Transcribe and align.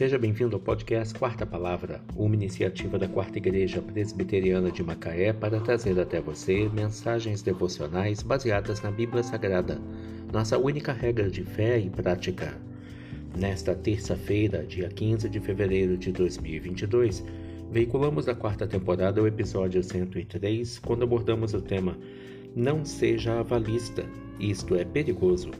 Seja 0.00 0.16
bem-vindo 0.18 0.56
ao 0.56 0.62
podcast 0.62 1.12
Quarta 1.14 1.44
Palavra, 1.44 2.00
uma 2.16 2.34
iniciativa 2.34 2.98
da 2.98 3.06
Quarta 3.06 3.36
Igreja 3.36 3.82
Presbiteriana 3.82 4.70
de 4.70 4.82
Macaé 4.82 5.30
para 5.30 5.60
trazer 5.60 6.00
até 6.00 6.22
você 6.22 6.70
mensagens 6.70 7.42
devocionais 7.42 8.22
baseadas 8.22 8.80
na 8.80 8.90
Bíblia 8.90 9.22
Sagrada, 9.22 9.78
nossa 10.32 10.56
única 10.56 10.90
regra 10.90 11.30
de 11.30 11.44
fé 11.44 11.78
e 11.78 11.90
prática. 11.90 12.58
Nesta 13.36 13.74
terça-feira, 13.74 14.64
dia 14.64 14.88
15 14.88 15.28
de 15.28 15.38
fevereiro 15.38 15.98
de 15.98 16.12
2022, 16.12 17.22
veiculamos 17.70 18.26
a 18.26 18.34
quarta 18.34 18.66
temporada 18.66 19.22
o 19.22 19.26
episódio 19.26 19.82
103, 19.82 20.78
quando 20.78 21.02
abordamos 21.02 21.52
o 21.52 21.60
tema 21.60 21.94
Não 22.56 22.86
seja 22.86 23.38
avalista, 23.38 24.06
isto 24.38 24.76
é 24.76 24.82
perigoso. 24.82 25.50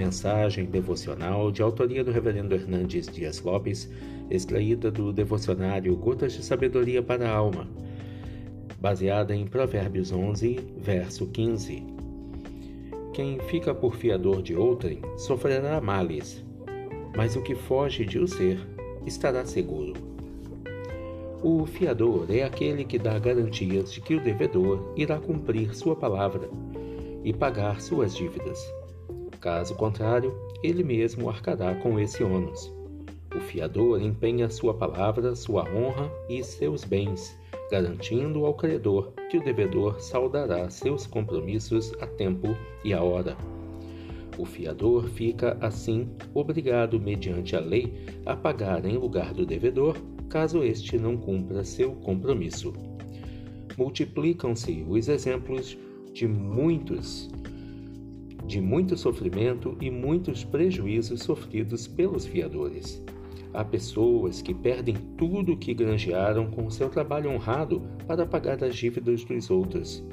Mensagem 0.00 0.64
devocional 0.64 1.52
de 1.52 1.60
autoria 1.60 2.02
do 2.02 2.10
Reverendo 2.10 2.54
Hernandes 2.54 3.06
Dias 3.06 3.42
Lopes, 3.42 3.86
extraída 4.30 4.90
do 4.90 5.12
devocionário 5.12 5.94
Gotas 5.94 6.32
de 6.32 6.42
Sabedoria 6.42 7.02
para 7.02 7.28
a 7.28 7.36
Alma, 7.36 7.68
baseada 8.80 9.36
em 9.36 9.46
Provérbios 9.46 10.10
11, 10.10 10.58
verso 10.78 11.26
15. 11.26 11.84
Quem 13.12 13.38
fica 13.40 13.74
por 13.74 13.94
fiador 13.94 14.40
de 14.40 14.56
outrem 14.56 15.02
sofrerá 15.18 15.78
males, 15.82 16.42
mas 17.14 17.36
o 17.36 17.42
que 17.42 17.54
foge 17.54 18.06
de 18.06 18.18
o 18.18 18.26
ser 18.26 18.58
estará 19.04 19.44
seguro. 19.44 19.92
O 21.42 21.66
fiador 21.66 22.24
é 22.30 22.42
aquele 22.42 22.86
que 22.86 22.98
dá 22.98 23.18
garantias 23.18 23.92
de 23.92 24.00
que 24.00 24.14
o 24.14 24.24
devedor 24.24 24.94
irá 24.96 25.18
cumprir 25.18 25.74
sua 25.74 25.94
palavra 25.94 26.48
e 27.22 27.34
pagar 27.34 27.82
suas 27.82 28.16
dívidas. 28.16 28.79
Caso 29.40 29.74
contrário, 29.74 30.34
ele 30.62 30.84
mesmo 30.84 31.30
arcará 31.30 31.74
com 31.76 31.98
esse 31.98 32.22
ônus. 32.22 32.70
O 33.34 33.40
fiador 33.40 34.02
empenha 34.02 34.50
sua 34.50 34.74
palavra, 34.74 35.34
sua 35.34 35.62
honra 35.62 36.12
e 36.28 36.44
seus 36.44 36.84
bens, 36.84 37.34
garantindo 37.70 38.44
ao 38.44 38.52
credor 38.52 39.12
que 39.30 39.38
o 39.38 39.44
devedor 39.44 39.98
saudará 39.98 40.68
seus 40.68 41.06
compromissos 41.06 41.94
a 42.00 42.06
tempo 42.06 42.54
e 42.84 42.92
a 42.92 43.02
hora. 43.02 43.34
O 44.36 44.44
fiador 44.44 45.08
fica, 45.08 45.56
assim, 45.60 46.10
obrigado, 46.34 47.00
mediante 47.00 47.56
a 47.56 47.60
lei, 47.60 47.94
a 48.26 48.36
pagar 48.36 48.84
em 48.84 48.98
lugar 48.98 49.32
do 49.32 49.46
devedor, 49.46 49.96
caso 50.28 50.62
este 50.62 50.98
não 50.98 51.16
cumpra 51.16 51.64
seu 51.64 51.92
compromisso. 51.92 52.74
Multiplicam-se 53.78 54.84
os 54.86 55.08
exemplos 55.08 55.78
de 56.12 56.26
muitos 56.26 57.30
de 58.44 58.60
muito 58.60 58.96
sofrimento 58.96 59.76
e 59.80 59.90
muitos 59.90 60.44
prejuízos 60.44 61.22
sofridos 61.22 61.86
pelos 61.86 62.26
fiadores. 62.26 63.02
Há 63.52 63.64
pessoas 63.64 64.40
que 64.40 64.54
perdem 64.54 64.94
tudo 65.16 65.52
o 65.52 65.56
que 65.56 65.74
granjearam 65.74 66.50
com 66.50 66.70
seu 66.70 66.88
trabalho 66.88 67.30
honrado 67.30 67.82
para 68.06 68.24
pagar 68.24 68.62
as 68.62 68.76
dívidas 68.76 69.24
dos 69.24 69.50
outros. 69.50 70.04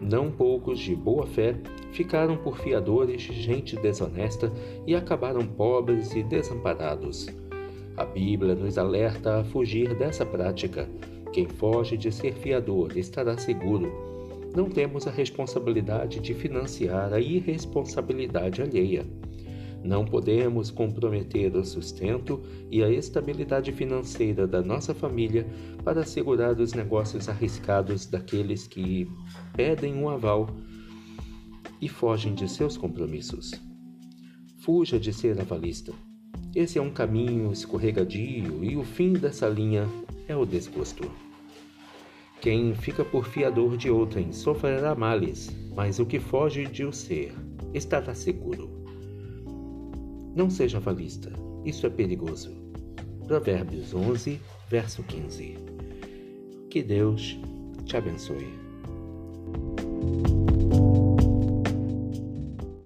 Não 0.00 0.30
poucos 0.30 0.78
de 0.78 0.94
boa 0.94 1.26
fé 1.26 1.56
ficaram 1.92 2.36
por 2.36 2.58
fiadores 2.58 3.22
de 3.22 3.32
gente 3.32 3.76
desonesta 3.76 4.52
e 4.86 4.94
acabaram 4.94 5.44
pobres 5.44 6.14
e 6.14 6.22
desamparados. 6.22 7.28
A 7.96 8.04
Bíblia 8.04 8.54
nos 8.54 8.78
alerta 8.78 9.40
a 9.40 9.44
fugir 9.44 9.94
dessa 9.94 10.24
prática. 10.24 10.88
Quem 11.32 11.46
foge 11.46 11.96
de 11.96 12.10
ser 12.10 12.32
fiador 12.32 12.96
estará 12.96 13.36
seguro 13.36 14.10
não 14.54 14.68
temos 14.68 15.06
a 15.06 15.10
responsabilidade 15.10 16.20
de 16.20 16.34
financiar 16.34 17.12
a 17.12 17.20
irresponsabilidade 17.20 18.62
alheia. 18.62 19.06
Não 19.82 20.04
podemos 20.04 20.70
comprometer 20.70 21.56
o 21.56 21.64
sustento 21.64 22.42
e 22.70 22.82
a 22.82 22.90
estabilidade 22.90 23.72
financeira 23.72 24.46
da 24.46 24.60
nossa 24.60 24.94
família 24.94 25.46
para 25.82 26.02
assegurar 26.02 26.58
os 26.60 26.74
negócios 26.74 27.28
arriscados 27.28 28.04
daqueles 28.06 28.66
que 28.66 29.08
pedem 29.56 29.94
um 29.94 30.08
aval 30.08 30.48
e 31.80 31.88
fogem 31.88 32.34
de 32.34 32.46
seus 32.48 32.76
compromissos. 32.76 33.52
Fuja 34.58 35.00
de 35.00 35.12
ser 35.12 35.40
avalista. 35.40 35.94
Esse 36.54 36.78
é 36.78 36.82
um 36.82 36.90
caminho 36.90 37.50
escorregadio 37.50 38.62
e 38.62 38.76
o 38.76 38.84
fim 38.84 39.14
dessa 39.14 39.48
linha 39.48 39.88
é 40.28 40.36
o 40.36 40.44
desgosto. 40.44 41.10
Quem 42.40 42.74
fica 42.74 43.04
por 43.04 43.26
fiador 43.26 43.76
de 43.76 43.90
outrem 43.90 44.32
sofrerá 44.32 44.94
males, 44.94 45.50
mas 45.76 45.98
o 45.98 46.06
que 46.06 46.18
foge 46.18 46.64
de 46.64 46.84
o 46.84 46.92
ser 46.92 47.34
estará 47.74 48.14
seguro. 48.14 48.70
Não 50.34 50.48
seja 50.48 50.78
avalista, 50.78 51.30
isso 51.66 51.86
é 51.86 51.90
perigoso. 51.90 52.50
Provérbios 53.26 53.92
11, 53.92 54.40
verso 54.70 55.02
15. 55.02 55.58
Que 56.70 56.82
Deus 56.82 57.38
te 57.84 57.98
abençoe. 57.98 58.48